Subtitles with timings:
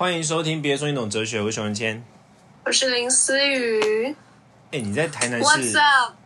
[0.00, 2.02] 欢迎收听《别说你懂哲学》，我是熊仁谦。
[2.64, 4.16] 我是林思雨。
[4.70, 5.78] 哎，你在台南是？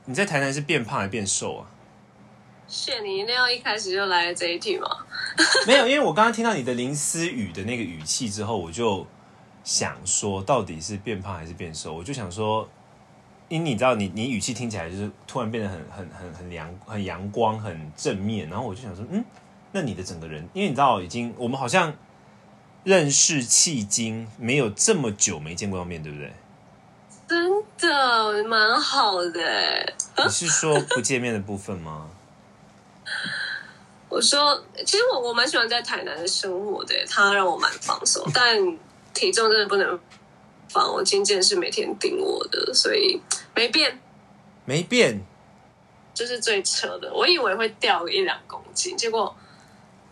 [0.05, 1.67] 你在台南是变胖还变瘦啊？
[2.69, 4.89] 谢你一定要一开始就来这一题吗？
[5.67, 9.05] 没有，因为我刚刚听到你的林思雨的那个语气之后，我就
[9.65, 11.95] 想说，到底是变胖还是变瘦？
[11.95, 12.69] 我就想说，
[13.49, 19.25] 因为你知道，你你语气听起来就是突然变得很很很很阳很阳光很正面，然后我就想说，嗯，
[19.73, 21.93] 那你的整个人，因为你知道，已经我们好像
[22.85, 26.33] 认识迄今没有这么久没见过面，对不对？
[27.27, 29.95] 真的蛮好的。
[30.23, 32.11] 你是说不见面的部分吗？
[34.11, 38.59] 我说，其实我我蛮喜欢在台南的生活的，它让我蛮放松，但
[39.15, 39.99] 体重真的不能
[40.69, 40.93] 放。
[40.93, 43.21] 我今天是每天顶我的，所以
[43.55, 43.99] 没变，
[44.67, 45.21] 没变，
[46.13, 47.13] 这是最扯的。
[47.13, 49.35] 我以为会掉一两公斤，结果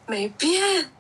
[0.07, 0.91] 没变。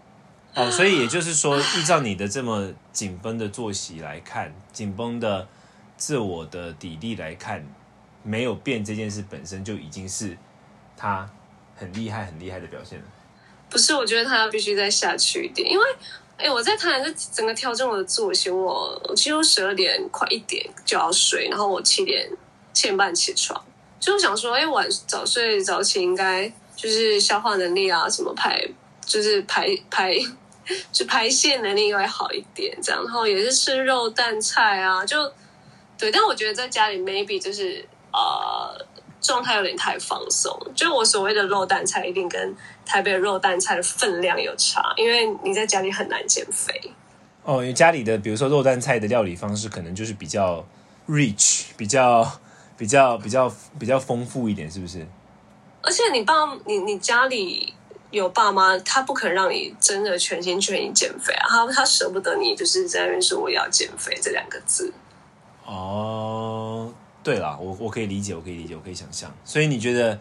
[0.54, 5.48] 哦，所以也就是说，依照你的这么紧绷的作息来看，紧绷的
[5.96, 7.66] 自我的底力来看，
[8.22, 10.36] 没有变这件事本身就已经是
[10.96, 11.28] 他
[11.74, 13.04] 很厉害、很厉害的表现了。
[13.70, 15.84] 不是，我觉得他必须再下去一点，因为，
[16.36, 22.28] 哎，我在台南是整个调整我的作息，我几乎十二点快一点就要睡，然后我七点
[22.74, 23.58] 七点半起床，
[23.98, 28.62] 就想说，哎，晚早睡早起应该就是消化能力啊，什么排
[29.06, 30.14] 就是排排
[30.92, 35.32] 就排泄能力会好一点，这样，然后也是吃肉蛋菜啊，就
[35.98, 38.86] 对，但我觉得在家里 maybe 就是呃。
[39.24, 46.74] 状态有点太放松，就我所谓的肉蛋菜一定跟台北的肉蛋菜的分量有差，因为你在家里很难减肥。
[47.44, 50.66] 哦，因为家里的比如说肉蛋菜的料理方式，可能就是比较
[51.08, 52.28] rich，比较
[52.76, 55.06] 比较比较比较丰富一点，是不是？
[55.82, 56.34] 而且你爸
[56.66, 57.72] 你你家里
[58.12, 64.92] 有爸妈，他不肯让你真的全心全意减肥啊，他他舍不得你就是在那边说我要减肥这两个字。
[65.66, 66.94] 哦。
[67.24, 69.32] 对啦，我我可以理解，我可以理解，我可以想象。
[69.44, 70.18] 所以你觉得，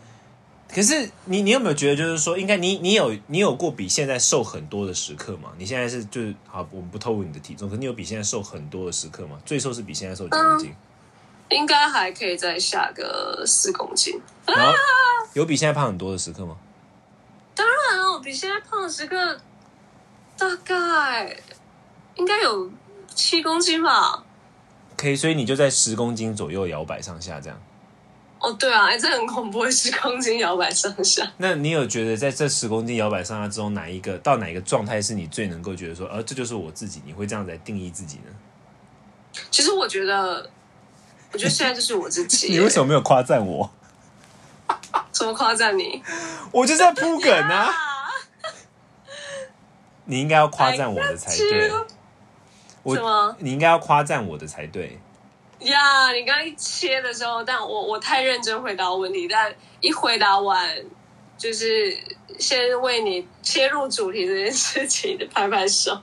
[0.71, 5.49] 可是你你有没有觉得，就是说，应该你你有你有过比现在瘦很多的时刻吗？
[5.58, 9.39] 你现在是就是好，我们不透露你的体重，可你有比现在瘦很多的时刻吗？
[9.43, 10.71] 最瘦是比现在瘦几公斤？
[11.49, 14.21] 应该还可以再下个四公斤。
[14.45, 14.71] 然后
[15.33, 16.55] 有比现在胖很多的时刻吗？
[18.31, 19.42] 当然哦，比现在胖的时刻
[20.37, 21.36] 大概
[22.15, 22.71] 应该有
[23.14, 24.23] 七公斤吧。
[24.95, 27.61] 可以，所以你就在十公斤左右摇摆上下这样。
[28.39, 31.30] 哦，对啊，哎，这很恐怖，十公斤摇摆上下。
[31.37, 37.02] 那你有觉得在这十公斤摇摆上下之中，哪一个到哪一个状态是你最能够觉得说，呃，这就是我自己？
[37.05, 38.31] 你会这样来定义自己呢？
[39.52, 40.49] 其实我觉得，
[41.33, 42.48] 我觉得现在就是我自己。
[42.55, 43.69] 你为什么没有夸赞我？
[45.11, 46.02] 怎么夸赞你？
[46.52, 47.69] 我就在铺梗啊！
[50.11, 51.70] 你应该要夸赞我的才对。
[51.70, 53.33] 什么？
[53.39, 54.99] 你应该要夸赞我的才对。
[55.60, 60.70] 呀，你刚刚一切的时候，但我我太认真回答问题，但一回答完，
[61.38, 61.98] 就是
[62.38, 65.98] 先为你切入主题这件事情的拍拍手。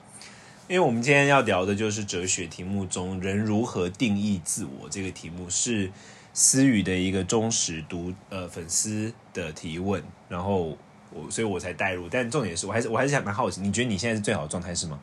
[0.68, 5.90] 因为我们今天要聊的就是哲学题目中“人如何定义自我”这个题目，是
[6.32, 10.78] 思雨的一个忠实读呃粉丝的提问，然后
[11.12, 12.08] 我所以我才带入。
[12.10, 14.98] 但重点是我还是我还是想蛮好奇，你觉得你现在是最好的状态是吗？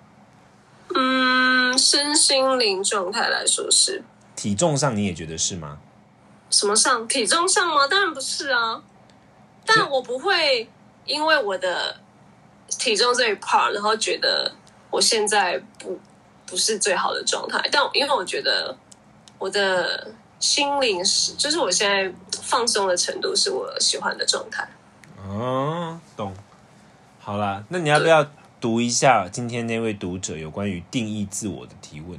[0.96, 4.04] 嗯，身心灵状态来说是。
[4.36, 5.80] 体重上你也觉得是吗？
[6.50, 7.08] 什么上？
[7.08, 7.88] 体重上吗？
[7.88, 8.82] 当然不是啊。
[9.66, 10.70] 但我不会
[11.06, 11.96] 因为我的
[12.68, 14.52] 体重这一 part，然后觉得
[14.92, 16.00] 我现在不
[16.46, 17.60] 不是最好的状态。
[17.72, 18.78] 但因为我觉得
[19.40, 24.68] 我的心灵是，就是我现在放松的程度是我喜欢的状态。
[25.28, 26.34] 哦，懂。
[27.20, 28.26] 好啦，那你要不要？
[28.62, 32.18] 读一下今天那位读者有关于定义自我的提问。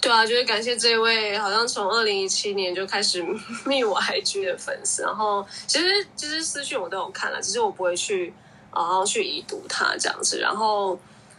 [0.00, 3.22] 对啊，就是感谢这位好像从二零一七年就开始
[3.64, 8.34] 密我 IG 的粉丝，然后其实其实私讯我都有看了，只是我不会去
[8.74, 10.40] 然后去已读他这样子。
[10.40, 10.98] 然后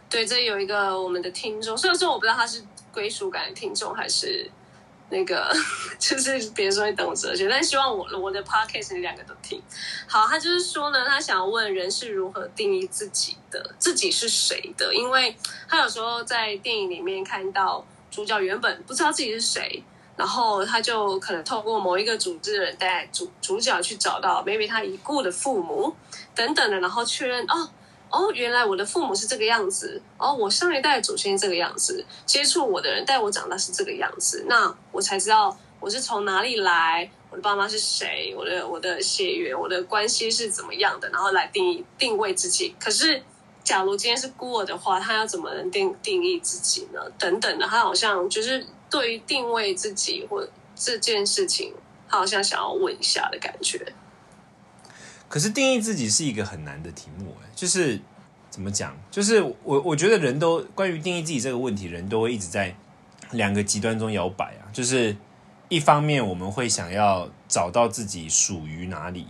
[0.10, 2.64] 对，这有一个我们的听众，虽然说我不知道他是
[2.94, 4.50] 归属感的听众还是。
[5.10, 5.56] 那个
[6.00, 9.62] 就是别说你懂哲学，但希望我我的 podcast 你两个都听
[10.08, 10.26] 好。
[10.26, 14.94] 他就是说呢，他想要问人是如何定义自己的，自己是谁的？
[14.94, 15.36] 因为
[15.70, 19.84] 他有时候在电影里面看到主角原本不知道自己是谁，
[20.18, 25.96] 然后他就可能透过某一个组织的人带主主角去找到 maybe 他已故的父母
[26.34, 27.70] 等等的，然后确认哦。
[28.10, 30.02] 哦，原来我的父母是这个样子。
[30.18, 42.76] 哦，我上一代祖先这个样子，接触我的人带我长大是这个样子，那我才知道我是从哪里来，我的爸妈是谁，我的我的血缘，我的关系是怎么样的，然后来定义定位自己。
[42.80, 43.22] 可是
[43.64, 47.02] 假如今天是孤儿的话，他要怎么能定定义自己呢？
[47.18, 51.74] 等等的，他好像就是对于定位自己或这件事情，
[52.08, 53.94] 他好像想要问一下的感觉。
[55.28, 58.00] 可是定义自己是一个很难的题目，哎，就是
[58.50, 58.96] 怎么讲？
[59.10, 62.76] 就是我我觉得人都关于定义自己这个问题，人都会一直在
[63.32, 64.70] 两个极端中摇摆啊。
[64.72, 65.18] 就是
[65.68, 69.26] 一方面我们会想要找到自己属于哪里，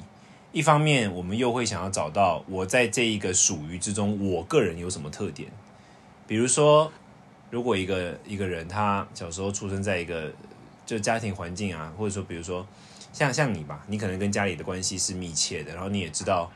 [0.52, 5.50] 一方面我们又会想要找到我在这一个属于之中，我个人有什么特点。
[6.28, 6.92] 比如说，
[7.50, 10.32] 如果一个一个人他小时候出生在一个
[10.86, 12.68] 就家庭环境啊，或者说比如说。
[13.16, 16.52] 像像你吧，你可能跟家里的关系是密切的，然后你也知道，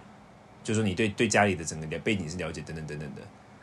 [0.62, 3.22] 就是说你对对家里的整个的背景是了解等等等等的。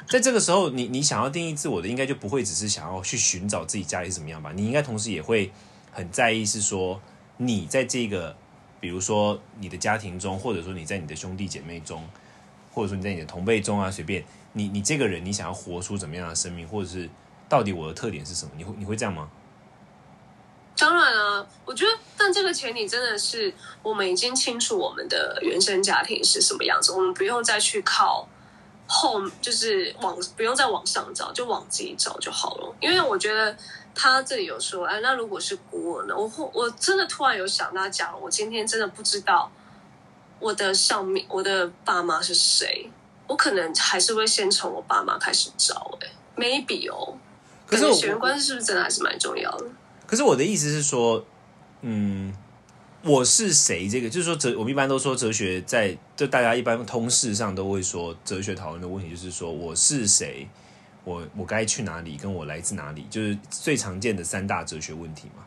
[0.09, 4.51] 在这个时候，你你想要定义自我的，应该就不会只是想要去寻找自己家里是怎么样吧？
[4.55, 5.53] 你应该同时也会
[5.93, 6.99] 很在意，是说
[7.37, 8.35] 你在这个，
[8.81, 12.03] 比如说你的家庭中，或者说你在你的兄弟姐妹中，
[12.73, 17.11] 或者说你在你的同辈中啊，随便你你这个人，你想要活出怎么样的生命，或者是
[17.47, 18.53] 到底我的特点是什么？
[18.57, 19.29] 你会你会这样吗？
[20.79, 23.53] 当然啊，我觉得，但这个前提真的是
[23.83, 28.29] 我们已经清楚我们的原生家庭是什么样子，我们不用再去靠
[28.87, 32.77] 后，就是往不用再往上找，就往自己找就好了。
[32.81, 33.57] 因为我觉得
[33.95, 36.15] 他这里有说，哎，那如果是孤儿呢？
[36.15, 39.51] 我我真的突然有想到，假如我今天真的不知道
[40.39, 42.91] 我的上面我的爸妈是谁，
[43.27, 45.99] 我可能还是会先从我爸妈开始找。
[46.03, 47.17] 哎，maybe 哦，
[47.67, 49.65] 可是血缘关系是不是真的还是蛮重要的？
[50.07, 51.25] 可是我的意思是说，
[51.83, 52.33] 嗯，
[53.03, 53.89] 我是谁？
[53.89, 60.49] 这个就是说，哲我们一般都说哲学，在就大家一般通识上都会说，哲学讨论的问题就是说，我是谁？
[61.05, 62.17] 我我该去哪里？
[62.17, 63.07] 跟我来自哪里？
[63.11, 65.45] 就是最常见的三大哲学问题嘛。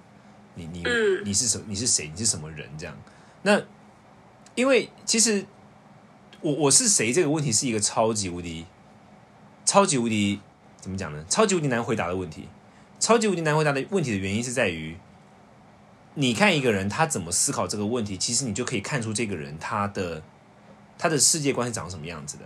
[0.55, 0.83] 你你
[1.23, 1.61] 你是什？
[1.67, 2.09] 你是谁？
[2.13, 2.69] 你是什么人？
[2.77, 2.97] 这样？
[3.43, 3.61] 那
[4.55, 5.45] 因为其实
[6.41, 8.65] 我我是谁这个问题是一个超级无敌、
[9.65, 10.39] 超级无敌
[10.81, 11.23] 怎么讲呢？
[11.29, 12.49] 超级无敌难回答的问题。
[12.99, 14.97] 超级无敌难回答的问题的原因是在于，
[16.15, 20.21] 你看一个人他怎么思考这个问题，其实你就可以看出这个人他的
[20.97, 22.43] 他的世界观是长什么样子的。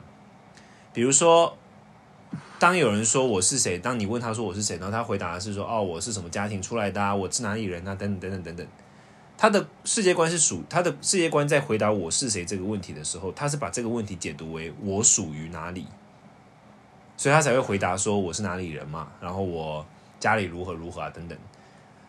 [0.93, 1.57] 比如说，
[2.59, 8.67] 当有人说我是谁，当你问他说我是谁，然后他回答的是说哦我是什么家庭出来的，啊，我是哪里人啊，等等等等等等。
[9.35, 15.87] 他的世界观是属他的世界观在回答我是谁这个问题的时候，他是把这个问题解读为我属于哪里，
[17.17, 19.83] 所以他才会回答说我是哪里人嘛，然后我。
[20.23, 21.37] 家里如何如何啊等等，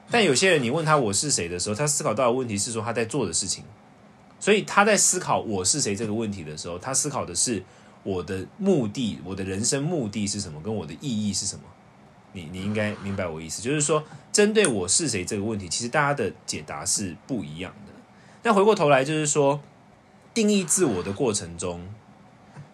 [0.09, 3.65] 但有些人你问他我是谁的时候，他思考到的问题是说他在做的事情，
[4.39, 7.65] 所以他在思考我是谁这个问题的时候，他思考的是
[8.05, 11.65] 我的目的，我的人生目的是什么，跟我的意义是什么？
[12.35, 17.93] 你你应该明白我意思，就是说针对我是谁这个问题，其实大家的解答是不一样的。
[18.45, 19.61] 那回过头来就是说，
[20.33, 21.89] 定义自我的过程中，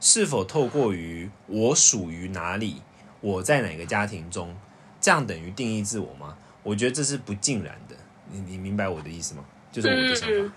[0.01, 2.83] 是否透过于我属于哪里，
[3.23, 4.55] 我在哪个家庭中？
[5.01, 6.37] 这样等于定义自我吗？
[6.63, 7.97] 我觉得这是不尽然的。
[8.31, 9.45] 你你明白我的意思吗？
[9.73, 10.55] 就是我的想法。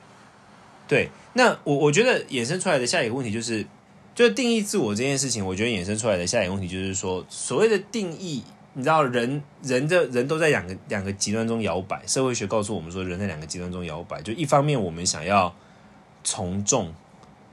[0.86, 3.66] 对，那我我觉得衍生出来的下一个问题就是，
[4.14, 8.44] 就是定义自我这件事情，我觉得衍生出来的下一个问题就是说，所谓的定义，
[8.74, 12.06] 你知道，人人的人都在两个两个极端中摇摆。
[12.06, 15.56] 社会学告诉我们说，人在两个极端中摇摆，就一方面我们想要
[16.24, 16.94] 从众，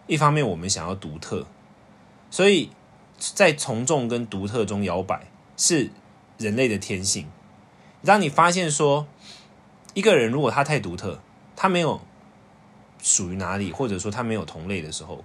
[0.09, 1.47] 一方面我们想要独特，
[2.31, 2.71] 所以
[3.17, 5.91] 在从众跟独特中摇摆是。
[6.41, 7.27] 人类的天性，
[8.03, 9.07] 当你发现说
[9.93, 11.21] 一个人如果他太独特，
[11.55, 12.01] 他没有
[13.03, 15.23] 属于哪里，或者说他没有同类的时候，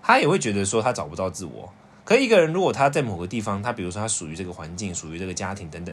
[0.00, 1.72] 他也会觉得说他找不到自我。
[2.04, 5.92] 可一个人如果他在某个地方，他比如说他属于这个环境，属于这个家庭等等，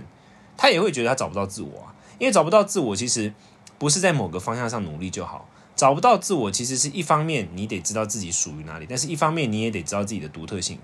[0.56, 1.96] 他也会觉得他找不到自我啊。
[2.20, 3.34] 因为找不到自我，其实
[3.80, 5.50] 不是在某个方向上努力就好。
[5.76, 10.78] 找不到自我，其实是一方面你得知道自己属于哪里，但是一方面你也得知道自己的独特性。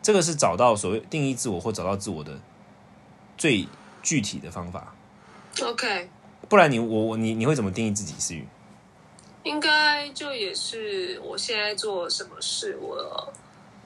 [0.00, 2.40] 这个是找到所谓定义自我或找到自我的。
[3.40, 3.66] 最
[4.02, 4.94] 具体的方法
[5.62, 6.10] ，OK，
[6.46, 8.12] 不然你我我你你会怎么定义自己？
[8.18, 8.46] 思雨，
[9.44, 13.32] 应该就也是我现在做什么事，我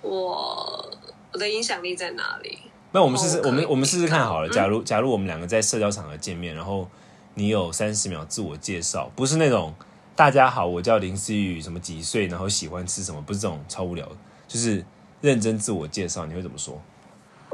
[0.03, 0.91] 我
[1.33, 2.59] 我的影响力在哪里？
[2.91, 4.49] 那我们试试，我们我们试试看好了。
[4.49, 6.89] 假如假如我们两个在社交场合见面，然后
[7.35, 9.73] 你有三十秒自我介绍，不是那种
[10.17, 14.17] 大家好，我叫林思雨，什么几岁，然后喜欢吃什么，不是这种超无聊的，
[14.49, 14.85] 就是
[15.21, 16.83] 认真自我介绍，你会怎么说？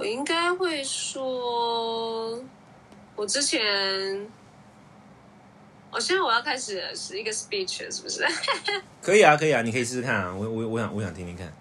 [0.01, 2.43] 我应该会说，
[3.15, 4.27] 我之前，
[5.91, 8.27] 我现在我要开始是一个 speech，是不是？
[9.03, 10.35] 可以啊，可以啊，你可以试试看啊。
[10.35, 11.53] 我我我想我想听听看。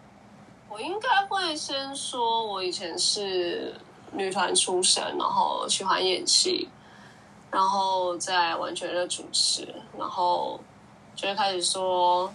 [0.70, 3.76] 我应该会先说，我以前是
[4.14, 6.70] 女团出身，然后喜欢演戏，
[7.52, 9.68] 然后再完全的主持，
[9.98, 10.58] 然后
[11.14, 12.34] 就会开始说，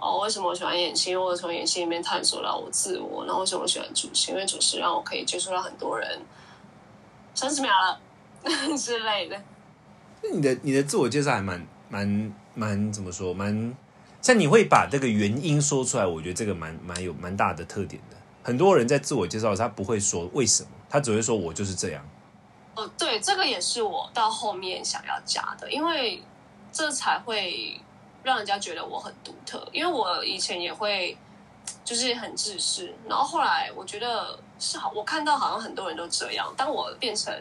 [0.00, 1.10] 哦，为什么我喜欢演戏？
[1.10, 3.24] 因为我从演戏里面探索到我自我。
[3.26, 4.30] 然后为什么我喜欢主持？
[4.32, 6.20] 因为主持让我可以接触到很多人。
[7.34, 8.00] 三十秒了
[8.76, 9.40] 之类的。
[10.22, 13.32] 那你的你的自我介绍还蛮蛮蛮怎么说？
[13.32, 13.74] 蛮
[14.20, 18.16] 像你会把这个原因说出来，我觉得这个蛮蛮有蛮大的特点的。
[18.42, 22.06] 很多人在自我介绍时，他不会说为什么，他只会说我就是这样。
[22.74, 26.22] 哦，对，这个也是我到后面想要加的，因为
[26.72, 27.80] 这才会
[28.22, 29.68] 让人家觉得我很独特。
[29.72, 31.16] 因为我以前也会
[31.84, 36.52] 就是很自私，然后后来我觉得是好，我看到好像很多人都这样。
[36.56, 37.32] 当我变成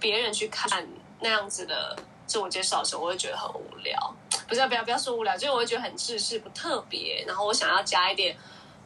[0.00, 0.86] 别人去看
[1.20, 4.14] 那样子的自我介绍的时候，我会觉得很无聊。
[4.48, 7.24] 不是，不要不要说无聊，就是我会觉得很自私，不特别。
[7.26, 8.36] 然后我想要加一点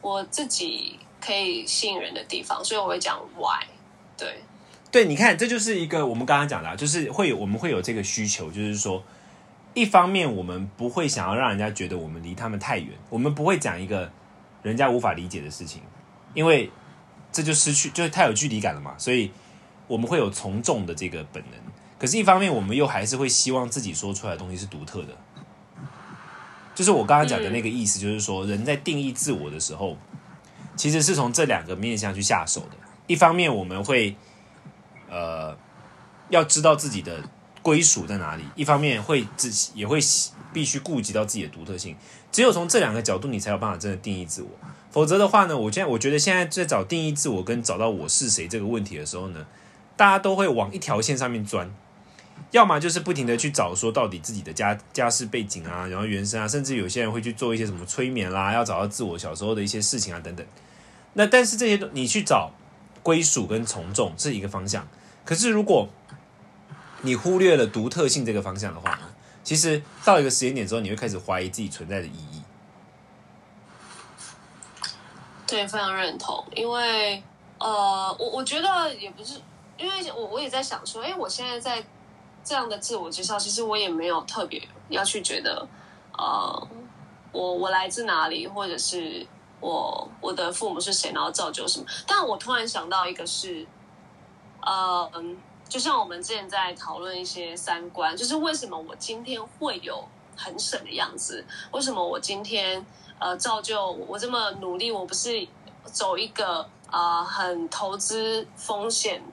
[0.01, 3.65] 我自己可以吸引人的地方，所以我会讲 why。
[4.17, 4.41] 对。
[4.91, 9.03] 对，你看，这就是一个我们刚刚讲的，就是会有我们会有这个需求，就是说，
[9.73, 14.11] 一方面我们不会想要让人家觉得我们离他们太远，我们不会讲一个
[14.61, 15.81] 人家无法理解的事情，
[16.33, 16.71] 因为
[17.31, 19.31] 这就失去，就是太有距离感了嘛，所以
[19.87, 21.59] 我们会有从众的这个本能。
[21.99, 25.17] 可是，一方面我们又还是会希望自己说出来的东西是独特的，
[26.75, 29.97] 就是我刚刚讲的那个意思，就是说，人在定义自我的时候，
[30.75, 32.77] 其实是从这两个面向去下手的。
[33.07, 34.15] 一方面，我们会。
[35.09, 35.55] 呃，
[36.29, 37.21] 要知道自己的
[37.63, 39.97] 归属在哪里，一方面会自己也会
[40.53, 41.95] 必须顾及到自己的独特性。
[42.31, 44.49] 只有从这两个角度，你才有办法真的定义自我。
[44.91, 49.45] 否则的话呢，我现在我觉得现在在找定义自我跟找到我是谁这个问题的时候呢，
[49.95, 51.73] 大家都会往一条线上面钻，
[52.51, 60.45] 要么就是不停的去找说到底自己的家家世背景啊，然后原生啊，甚至有些人会去做一些什么催眠啦，要找到自我小时候的一些事情啊等等。
[61.13, 62.51] 那但是这些你去找
[63.01, 64.87] 归属跟从众是一个方向。
[65.25, 65.87] 可是，如果
[67.03, 68.97] 你忽略了独特性这个方向的话？
[69.43, 72.41] 其实到一个时间点之后，你会开始怀疑自己存在的意义。
[75.45, 76.43] 对，非常认同。
[76.55, 77.21] 因为，
[77.59, 79.41] 呃，我我觉得也不是，
[79.77, 81.85] 因为我我也在想说，哎，我现在在
[82.41, 85.67] 这样的自我介绍，其实我也没有特别要去觉得，
[86.17, 86.67] 呃，
[87.33, 89.27] 我我来自哪里，或者是
[89.59, 91.85] 我我的父母是谁，然后造就什么。
[92.07, 93.67] 但我突然想到一个是。
[94.65, 101.43] 呃嗯，就像我们之前在讨论一些三观，就是为什么我今天会有很省的样子？
[101.71, 102.85] 为什么我今天
[103.17, 104.91] 呃造就我这么努力？
[104.91, 105.47] 我不是
[105.85, 109.23] 走一个呃很投资风险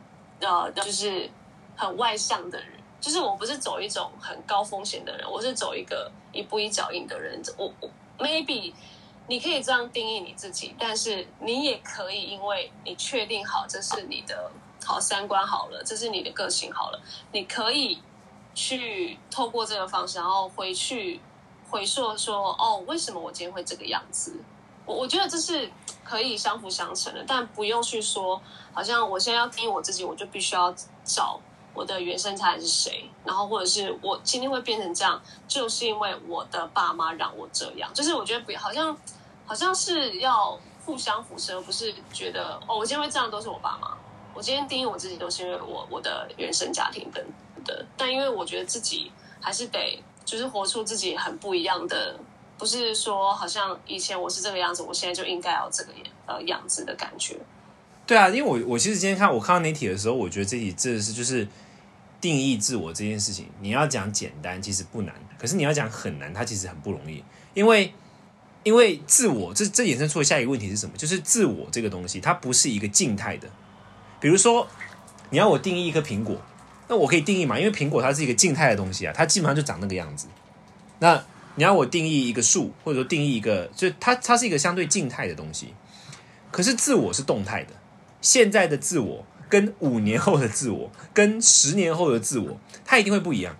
[0.40, 1.30] 呃，就是
[1.76, 2.68] 很外向的人，
[3.02, 7.42] 就是我不是走一种很高风险的人，我是走一个一步一脚印的人。
[7.58, 8.72] 我我 maybe
[9.26, 14.50] 你可以这样定义你自己，但是你也可以，因为你确定好这是你的。
[14.84, 17.00] 好三观好了，这是你的个性好了，
[17.32, 18.02] 你可以
[18.54, 21.20] 去透过这个方式，然后回去
[21.70, 24.34] 回溯说，哦，为什么我今天会这个样子？
[24.87, 25.70] 我我觉得这是
[26.02, 28.40] 可以相辅相成的，但不用去说，
[28.72, 31.38] 好像我现在要定义我自己，我就必须要找
[31.75, 38.96] 我的原生家庭是谁，然后或者是我今天会变成这样，就是因为我的爸妈让我这样，就是我觉得不好像
[39.46, 43.96] 好像是要互相扶持，而不是觉得哦，我今天会这样都是我爸妈。
[44.40, 47.23] 我今天定义我自己都是因为我我的原生家庭等
[47.62, 52.18] 的，但因为我觉得自己还是得就是活出自己很不一样的，
[52.56, 55.92] 不是说好像以前我是这个样子，我现在就应该要这个
[56.25, 57.37] 呃样子的感觉。
[58.06, 61.47] 对啊，因为我我其实今天看我看到那题的时候，我觉得这题真的是就是
[62.18, 67.92] 定义自我这件事情，你要讲简单其实不难，可是你要讲很难，它其实很不容易，因为
[68.62, 70.97] 因为自我这这衍生出的下一个问题是什么？
[70.97, 73.47] 就是自我这个东西，它不是一个静态的。
[74.20, 74.68] 比如说，
[75.30, 76.36] 你要我定义一颗苹果，
[76.88, 77.58] 那我可以定义嘛？
[77.58, 80.26] 因为苹果它是一个静态的东西啊，它基本上就长那个样子。
[80.98, 81.24] 那
[81.54, 85.74] 你要我定义一个树，或者说定义一个，就它它是一个相对静态的东西。
[86.50, 87.70] 可是自我是动态的，
[88.20, 93.56] 现在的自我跟五年后的自我，跟十年后的自我，它一定会不一样，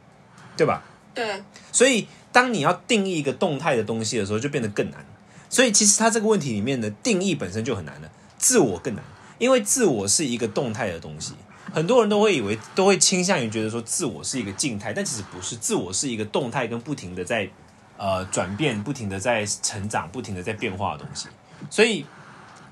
[0.57, 0.83] 对吧？
[1.15, 1.43] 对。
[1.73, 5.07] 所以当你要定义一个动态的东西的时候，就变得更难。
[5.49, 9.05] 所以其实它这个问题里面的定义本身就很难了，自我更难。
[9.41, 11.33] 因为自我是一个动态的东西，
[11.73, 17.49] 很多人都会以为，都会倾向于觉得说自我是一个静态，但其实不是，自我是一个动态跟不停的在
[17.97, 21.27] 呃转变，不停的在成长，不停的在变化的东西。
[21.71, 22.05] 所以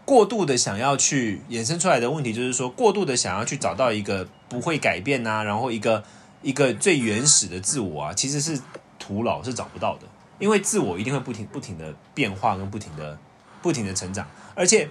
[0.05, 6.05] 过度的想要去衍生出来的问题，就是说过度的想要去找到一个不会改变呐，然后一个
[6.43, 8.61] 一个最原始的自我啊，其实是
[8.99, 10.03] 徒劳，是找不到的。
[10.39, 13.19] 因为自我一定会不停不停的变化，跟不停的
[13.63, 14.87] 不停的成长，而且。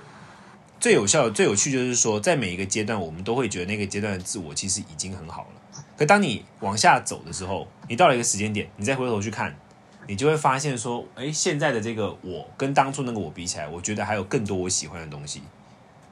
[0.80, 5.84] 最有效、最有趣就是说，在每一个阶段，我们都会觉得那个阶段的自我其实已经很好了。
[5.98, 9.56] 可当你往下走的时候，你到了一个时间点，你再回头去看，
[10.08, 15.42] 你就会发现说，哎，现在的这个我跟当初那个我比起来，我觉得还有更多我喜欢的东西。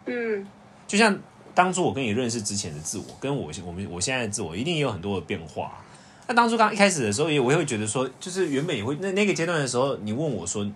[0.07, 0.47] 嗯，
[0.87, 1.15] 就像
[1.53, 5.71] 当初我跟你认识之前的自我，跟我我们我现在的自我，一定也有很多的变化。
[6.27, 10.67] 那当初刚一开始的时候，也我也会觉得说，就是原本也会那那个阶段的时候，你问我说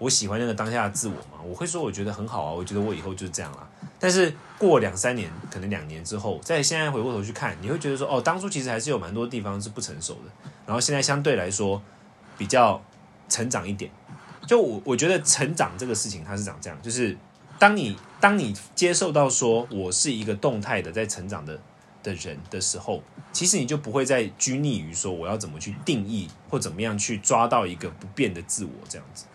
[0.00, 1.38] 我喜欢那个当下的自我吗？
[1.46, 3.68] 我会说我觉得很好啊，我觉得我以后就是这样啦。
[3.98, 11.82] 但是过两三年，可能两年之后，在现在回过头去看，你会觉得说，哦，当初其实还是有蛮多地方是不成熟的，然后现在相对来说
[12.38, 12.82] 比较
[13.28, 13.90] 成长一点。
[14.46, 17.14] 就我我觉得成长这个事情，它是长这样，就是
[17.58, 21.60] 当你当你接受到说我是一个动态的在成长的
[22.02, 23.02] 的人的时候，
[23.34, 29.26] 其实你就不会再拘泥于说我要怎么去定义或怎么样去抓到一个不变的自我这样子。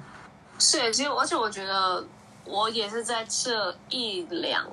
[0.59, 2.05] 是，其实而且我觉得。
[2.47, 4.63] 我也是在这一两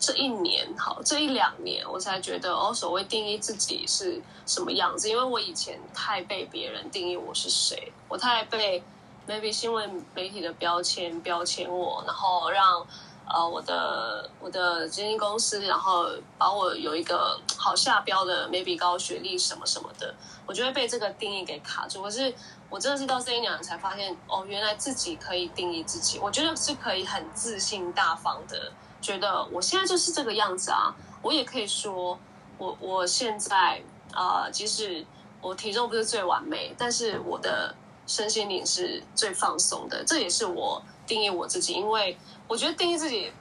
[0.00, 8.82] 这一年，好这一两年，我才觉得哦，所谓定义自己是什么样子，因为我以前太被别人定义我是谁，我太被
[9.28, 12.84] maybe 新闻媒体的标签标签我，然后让
[13.26, 20.14] 呃我的我的基金公司，然后把我有一个好下标的 maybe 高学历什么什么的，
[20.46, 22.02] 我就会被这个定义给卡住。
[22.02, 22.34] 可是。
[22.70, 26.18] 我真的是到这一年才发现，哦，原来自己可以定义自己。
[26.18, 30.92] 我觉得是可以很自信、大方的，觉得我现在就是这个样子啊。
[31.22, 32.18] 我也可以说，
[32.58, 33.80] 我我现在
[34.12, 35.06] 啊，即使
[35.40, 37.72] 我体重不是最完美，但是我的
[38.08, 40.02] 身心灵是最放松的。
[40.04, 43.32] 这也是我定义我自己，因为我觉得定义自己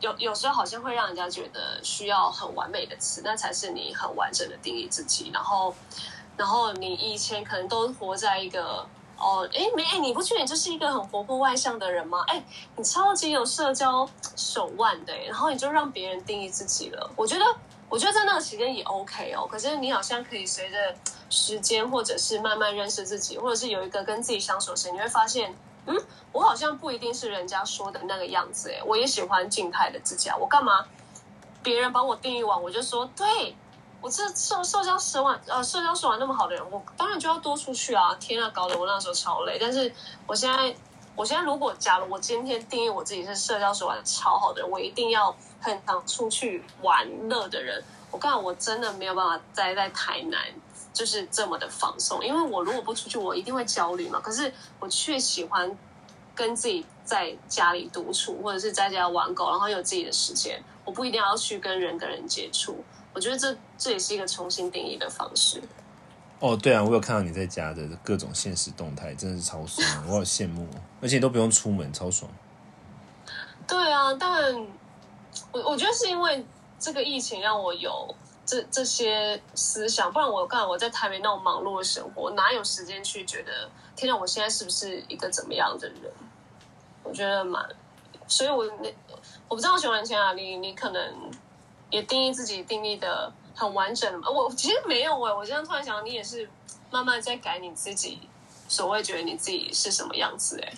[0.00, 5.30] 有有时候好像会让人家觉得需要很完美的词，那才是你很完整的定义自己。
[5.32, 5.74] 然后。
[6.36, 8.84] 然后你以前可能都活在一个
[9.16, 12.24] 哦，哎没哎，你不觉得你就是一个很活泼外向的人吗？
[12.26, 12.44] 哎，
[12.74, 17.08] 你超级有社交手腕的，然后你就让别人定义自己了。
[17.14, 17.44] 我觉得，
[17.88, 19.46] 我觉得在那个期间也 OK 哦。
[19.48, 20.76] 可是你好像可以随着
[21.30, 25.54] 时间，或者是慢慢认识自己，或者是有一个跟自己相处的时，你会发现，
[25.86, 25.96] 嗯，
[26.32, 28.70] 我好像不一定是人家说的那个样子。
[28.70, 30.36] 哎，我也喜欢静态的自己啊。
[30.36, 30.84] 我干嘛
[31.62, 33.56] 别人帮我定义完，我就说对。
[34.00, 38.14] 我这社社交手腕呃社交手腕那么好的人，我当然就要多出去啊！
[38.16, 39.56] 天啊，搞得我那时候超累。
[39.58, 39.90] 但是
[40.26, 40.76] 我现在，
[41.16, 47.82] 我现在如果假如我今天定义我自己是社交手腕超好的人，我一定要很常出去玩乐的人。
[48.10, 50.38] 我告诉我真的没有办法待在台南，
[50.94, 52.24] 就是这么的放松。
[52.24, 54.18] 因为我如果不出去，我一定会焦虑嘛。
[54.20, 55.76] 可是我却喜欢
[56.34, 60.62] 跟自己在家里独处，或者是在家玩狗，然后有自己的时间。
[60.86, 62.82] 我不一定要去跟人跟人接触。
[63.12, 65.62] 我觉得这这也是一个重新定义的方式。
[66.40, 70.68] 哦，对啊，我有看到你在家的各种现实动态，真的是超爽，我好羡慕，
[71.00, 72.30] 而且都不用出门，超爽。
[73.66, 74.54] 对啊，但
[75.52, 76.44] 我我觉得是因为
[76.78, 78.14] 这个疫情让我有
[78.46, 86.12] 这这些思想，不然我刚才我在台北那种忙碌的生活，哪有时间去觉得，天哪，我现在是不是一个怎么样的人？
[87.02, 87.64] 我觉得蛮，
[88.26, 88.92] 所以我那
[89.48, 91.30] 我不知道熊仁谦啊，你你可能。
[91.90, 94.28] 也定义自己定义的很完整嘛？
[94.28, 96.48] 我其实没有哎，我今天突然想，你也是
[96.90, 98.18] 慢慢在改你自己，
[98.66, 100.72] 所谓觉得你自己是什么样子哎。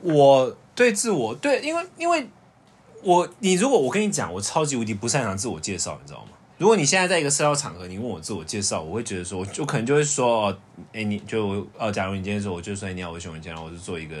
[0.00, 2.30] 我对自我对，因为因为
[3.02, 6.30] 我你如果我跟你讲，我超级无敌不擅长自我介绍，你知道吗？
[6.60, 10.58] 如果你现在在一个社交场合，你问我自我介绍，我会觉得说，就可能就会说哦，
[10.92, 14.14] 哎，你就哦，假如你今天说，我就说你好，我是熊文强，我是做一个，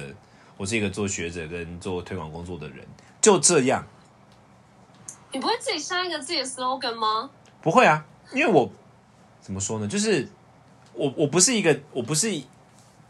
[0.56, 2.78] 我是一个做学者跟做推广工作的人，
[3.20, 3.86] 就这样。
[5.32, 7.28] 你不会自己下一个自己的 slogan 吗？
[7.60, 8.72] 不会啊，因为我
[9.42, 9.86] 怎么说呢？
[9.86, 10.26] 就是
[10.94, 12.40] 我我不是一个，我不是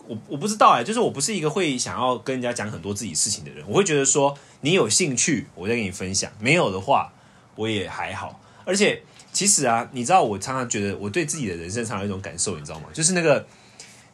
[0.08, 3.64] 我我不知道哎，就是我不是一个会想要跟人家讲很多自己事情的人。
[3.68, 7.12] 我会觉得说，你有兴趣，我再跟你分享；没有的话，
[7.54, 8.40] 我也还好。
[8.66, 12.86] 而且其实啊，你知道，我常常觉得我对自己的人生常有一种感受，你知道吗？
[12.92, 13.46] 就是那个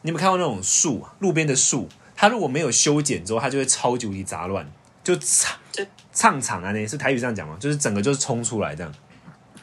[0.01, 4.69] 你有没有看过那种树，路边的树，它如果没有修剪之后，它就会超级无敌杂乱，
[5.03, 5.57] 就唱。
[6.13, 7.55] 唱场啊，那是台语这样讲吗？
[7.59, 8.91] 就是整个就是冲出来这样。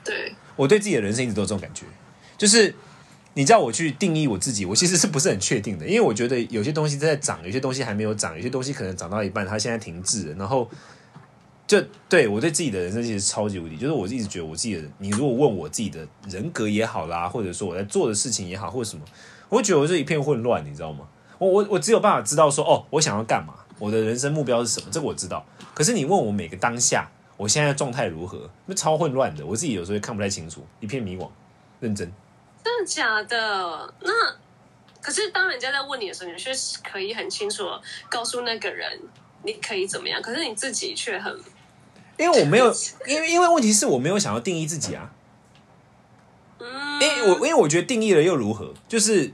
[0.04, 1.84] 对，我对自己的人生一直都有这种感觉，
[2.38, 2.72] 就是
[3.32, 5.84] 你叫我去定义我自己，我其实是不是很确定的？
[5.84, 10.34] 因为我觉得有些东西在长，有些东西还没有长，有些东西可能长到一半，它现在停滞了。
[10.34, 10.70] 然后
[11.66, 19.04] 就对我对自己的人生其实超级无敌，就是我一直觉得我自己的，你如果问我自己的人格也好啦，或者说我在做的事情也好，或者什么，
[19.48, 21.08] 我觉得我是一片混乱，你知道吗？
[21.38, 23.54] 我我我只有办法知道说，哦，我想要干嘛。
[23.80, 24.88] 我的人生目标是什么？
[24.92, 25.44] 这个我知道。
[25.74, 28.48] 可是你问我每个当下，我现在状态如何？
[28.66, 31.28] 那超混乱的，我自己有时候也看不太清楚，一片迷惘。
[31.80, 32.10] 认真？
[32.62, 33.92] 真的假的？
[34.00, 34.12] 那
[35.00, 36.52] 可是当人家在问你的时候，你却
[36.88, 37.64] 可以很清楚
[38.08, 39.00] 告诉那个人
[39.42, 40.22] 你可以怎么样。
[40.22, 41.36] 可是你自己却很……
[42.18, 42.72] 因为我没有，
[43.06, 45.12] 因为因为问题是我没有想要定义自己啊。
[46.58, 47.00] 嗯。
[47.00, 48.74] 因为我因为我觉得定义了又如何？
[48.88, 49.32] 就是。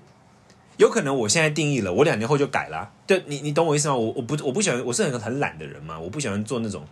[0.77, 2.91] 有可能我现在定义了，我两年后就改了。
[3.07, 3.95] 对你，你懂我意思吗？
[3.95, 6.83] 我我不我不喜欢，我是很很懒的人嘛，我不喜欢做那种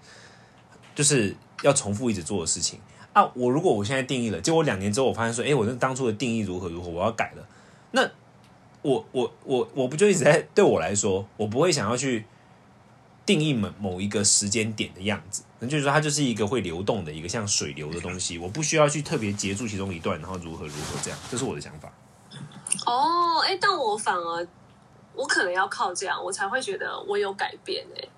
[0.94, 2.78] 就是要重复一直做的事情
[3.14, 3.32] 啊。
[3.34, 7.48] 我如果我现在定义了，结果两年之后我发现说，哎，我那当初的定义如何如何，我要改了。
[7.92, 8.06] 那
[8.82, 12.26] 我我我我不就一直在对我来说，我不会想要去
[13.28, 15.42] 定义某某一个时间点的样子。
[15.58, 21.92] 那就是说，它就是一个会流动的一个像水流的东西，我不需要去特别截住其中一段，然后如何如何这样，这是我的想法。
[22.86, 24.48] 哦，哎，但我反而
[25.14, 28.08] 我可能要靠这样，我才会觉得我有改变，哎，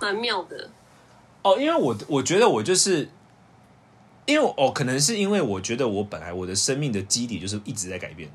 [0.00, 0.70] 蛮妙的。
[1.42, 3.10] 哦，因为我我觉得我就是，
[4.24, 8.30] 因为哦，可能是因为我觉得我本来我的生命的基底就是一直在改变，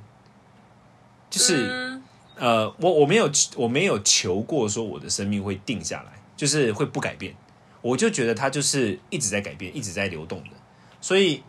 [1.29, 1.99] 就是
[2.37, 7.35] 呃，我我没有我没有求过说我的生命会定下来，就是会不改变。
[7.81, 10.49] 我就觉得它就是一直在改变，一直在流动的。
[10.99, 11.43] 所以，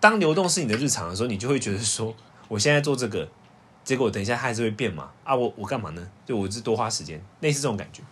[0.00, 2.14] 当流动是你的日常的时候，你就会觉得说，
[2.48, 3.28] 我现在做这个，
[3.84, 5.10] 结果等一下它还是会变嘛？
[5.24, 6.10] 啊，我我干嘛呢？
[6.24, 8.02] 就我是多花时间，类似这种感觉。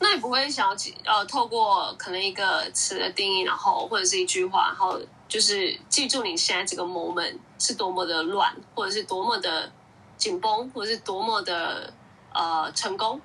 [0.00, 9.72] 那你不会想要记呃，透过可能一个词的定义，然后或者是一句话，然后就是记住你现在这个 moment 是多么的乱，或者是多么的
[10.18, 11.90] 紧绷，或是多么的
[12.34, 13.18] 呃成功。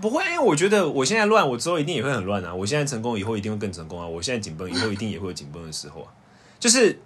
[0.00, 2.54] 不会，因为我觉得我现在乱，我之后一定也会很乱啊！
[2.54, 4.06] 我现在成功，以后一定会更成功啊！
[4.06, 6.12] 我现在紧绷，以后一定也会有紧绷的时候啊！
[6.60, 7.00] 就是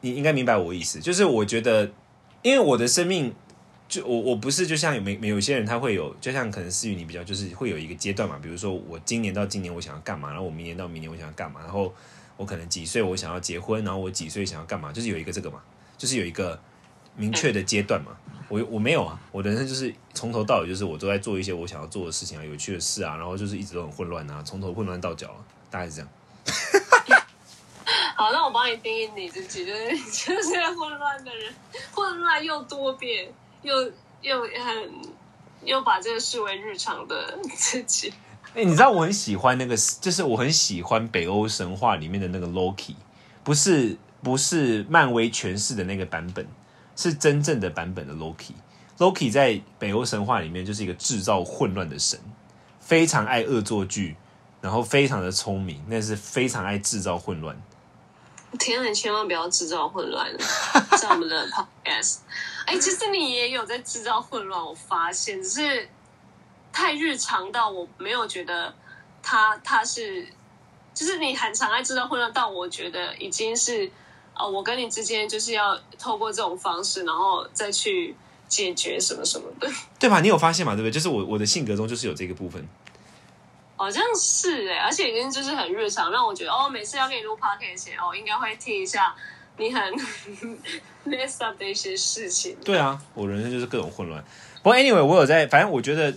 [0.00, 1.92] 你应该明白我意思，就是我觉得，
[2.42, 3.32] 因为我的生命，
[3.88, 8.36] 就我我不是就像有没有些人他会有，就像可能思雨你比较，就是会有一个阶段嘛。
[8.42, 11.94] 比如说我今年到今年我想要干嘛，然后我明年到明年我想要干嘛，然后
[12.36, 15.60] 我可能几岁我想要结婚，然后我几岁想要干嘛，就是有一个这个嘛，
[15.96, 16.58] 就是有一个
[17.16, 18.12] 明确的阶段嘛。
[18.48, 25.34] 我我没有啊，我人生就是从头到尾就是我都在做一些我想要做的事情啊，有趣的事啊，然后就是一直都很混乱啊，从头混乱到脚，
[25.70, 26.08] 大概是这样。
[28.14, 29.96] 好，那我帮你定义你自己，就是
[30.26, 31.54] 就是混乱的人，
[31.92, 34.92] 混乱又多变，又又很
[35.64, 38.12] 又把这个视为日常的自己。
[38.54, 42.96] 哎，你知道我很喜欢那个，就是我很喜欢北欧神话里面的那个 Loki，
[43.42, 46.46] 不是不是漫威诠释的那个版本。
[46.96, 48.52] 是真正的版本的 Loki。
[48.98, 52.20] Loki 在北欧神话里面就是一个制造混乱的神，
[52.78, 54.16] 非常爱恶作剧，
[54.60, 57.60] 然后非常的聪明，但是非常爱制造混乱。
[58.58, 60.30] 天啊，你千万不要制造混乱，
[61.00, 62.18] 在我们的 Podcast。
[62.66, 65.88] 哎，其实你也有在制造混乱，我发现只是
[66.72, 68.72] 太日常到我没有觉得
[69.22, 70.28] 他他是，
[70.94, 73.90] 就是你很常爱制造混乱，到我觉得已经是。
[74.34, 78.14] 哦，我跟你之间就是要透过这种方式，然后再去
[78.48, 80.20] 解决什么什么的， 对吧？
[80.20, 80.74] 你有发现吗？
[80.74, 80.90] 对不对？
[80.90, 82.66] 就是我我的性格中就是有这个部分，
[83.76, 89.14] 好像是哎，而且已经就是很日常，让我觉得哦，每次要给你录 podcast 前，哦，应该会听一下
[89.58, 89.82] 你很
[91.06, 92.56] mess up 的一些事情。
[92.64, 94.24] 对啊，我人生就是各种混乱。
[94.62, 96.14] 不过 anyway，我有在，反正我觉得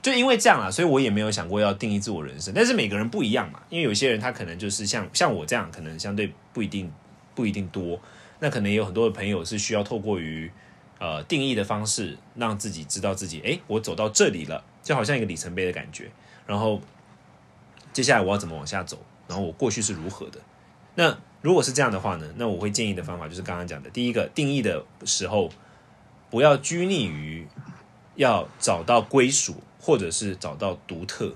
[0.00, 2.52] 就因为这样啊，所以我也没有想过要定义自我人生。
[2.54, 6.92] 但是每个人不一样嘛，因为有些人他可能就是像像我这样，可能相对不一定。
[7.34, 8.00] 不一定多，
[8.40, 10.50] 那可能也有很多的朋友是需要透过于
[10.98, 16.10] 呃定义的方式，让自己知道自己，哎，我走到这里了，就好像一个里程碑的感觉。
[16.46, 16.80] 然后
[17.92, 19.04] 接下来我要怎么往下走？
[19.28, 20.40] 然后我过去是如何的？
[20.94, 22.32] 那如果是这样的话呢？
[22.36, 25.50] 那我会建议的方法就是刚刚讲的，第一个定义的时候，
[26.30, 27.46] 不要拘泥于
[28.16, 31.34] 要找到归属，或者是找到独特。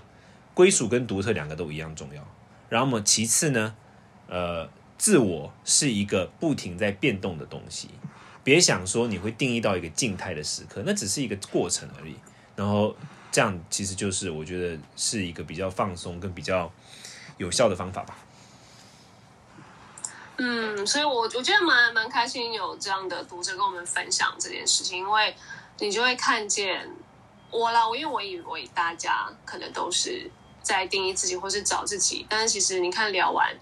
[0.53, 2.23] 归属跟独特两个都一样重要。
[2.69, 3.75] 然后么其次呢，
[4.27, 4.69] 呃。
[4.99, 7.91] 自我是一个不停在变动的东西，
[8.43, 12.17] 别想说你会定义到一个静态的时刻，那只是一个过程而已。
[12.55, 12.97] 然后
[13.31, 16.73] 这样其实就是我觉得是一个比较放松跟比较
[17.37, 18.17] 有效的方法吧。
[20.39, 25.35] 嗯，所以我我觉得蛮蛮开心有这样的读者跟我们分享这件事情，因为
[25.79, 26.89] 你就会看见
[27.51, 30.31] 我啦，我因为我以为大家可能都是
[30.63, 33.55] 在定义自己或是找自己，但是其实你看聊完。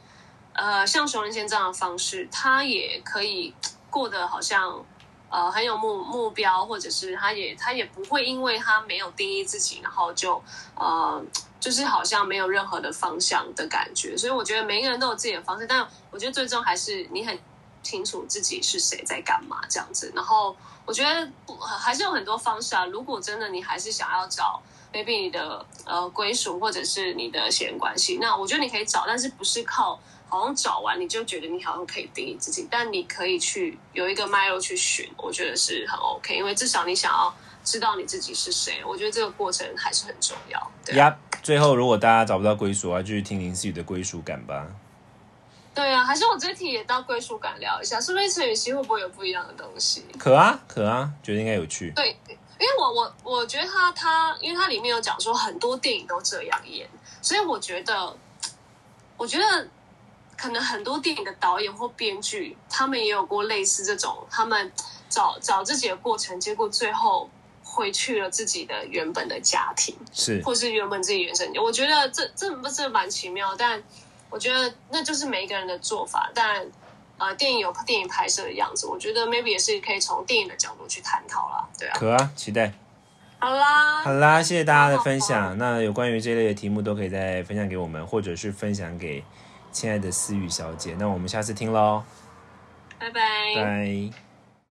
[0.54, 3.52] 呃，像熊仁谦这样的方式，他也可以
[3.90, 4.84] 过得好像
[5.28, 10.40] 呃很有目目标，或者是他也他也不会因为他没有定义自己，然后就
[10.76, 11.20] 呃
[11.58, 14.16] 就是好像没有任何的方向的感觉。
[14.16, 17.36] 所以我觉得每个人都有自己的方式，但我觉得最终还是你很
[17.82, 20.12] 清楚自己是谁在干嘛这样子。
[20.14, 21.28] 然后我觉得
[21.60, 22.86] 还是有很多方式啊。
[22.86, 24.62] 如果真的你还是想要找
[24.92, 29.98] baby 你的呃归属或者是你的血缘关系，那我觉得你可以找，但是不是靠。
[30.34, 40.70] 好像找完你就觉得你好像可以定义自己，但你可以去有一个脉络去寻，我觉得是很 OK，因为至少你想要知道你自己是谁，我觉得这个过程还是很重要。
[40.94, 44.66] 呀，最后如果大家找不到归属啊，就去听林思雨的归属感吧。
[45.74, 50.04] 对啊，还是我这题也到归属感聊一下，是不是陈雨希会不会有不一样的东西？
[50.18, 51.90] 可啊可啊，觉得应该有趣。
[51.96, 56.88] 对，因为我我我觉得他他，因为他里面有讲说很多电影都这样演，
[57.20, 58.16] 所以我觉得，
[59.16, 59.68] 我觉得
[60.36, 64.72] 可能很多电影的导演或编剧，他们也有过类似这种，他们
[65.08, 67.28] 找找自己的过程，结果最后
[67.62, 71.60] 回去了自己的原本的家庭，是或是原本自己原生家。
[71.60, 73.82] 我觉得这这不是蛮奇妙，但
[74.30, 76.66] 我觉得那就是每一个人的做法，但。
[77.16, 81.96] 呃，电影有电影拍摄的样子，我觉得 maybe 也是可以从电影的角度去探讨啦，对啊。
[81.96, 82.72] 可啊，期待。
[83.38, 85.56] 好啦，好啦，谢谢大家的分享。
[85.56, 89.22] 那有关于这类的题目，都可以再分享给我们，或者是分享给
[89.74, 90.94] 亲爱的思雨小姐。
[90.98, 92.04] 那我们下次听喽，
[92.98, 93.20] 拜拜。
[93.56, 94.33] 拜。